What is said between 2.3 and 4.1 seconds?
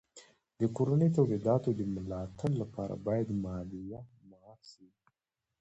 تړ لپاره باید مالیه